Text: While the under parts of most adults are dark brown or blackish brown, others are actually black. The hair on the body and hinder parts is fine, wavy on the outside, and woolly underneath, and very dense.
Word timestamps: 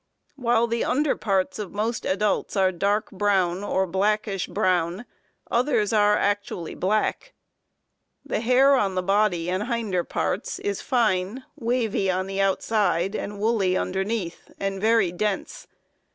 While 0.35 0.65
the 0.65 0.83
under 0.83 1.15
parts 1.15 1.59
of 1.59 1.73
most 1.73 2.05
adults 2.07 2.57
are 2.57 2.71
dark 2.71 3.11
brown 3.11 3.63
or 3.63 3.85
blackish 3.85 4.47
brown, 4.47 5.05
others 5.51 5.93
are 5.93 6.17
actually 6.17 6.73
black. 6.73 7.33
The 8.25 8.39
hair 8.39 8.73
on 8.73 8.95
the 8.95 9.03
body 9.03 9.47
and 9.47 9.67
hinder 9.67 10.03
parts 10.03 10.57
is 10.57 10.81
fine, 10.81 11.45
wavy 11.55 12.09
on 12.09 12.25
the 12.25 12.41
outside, 12.41 13.15
and 13.15 13.39
woolly 13.39 13.77
underneath, 13.77 14.49
and 14.59 14.81
very 14.81 15.11
dense. 15.11 15.67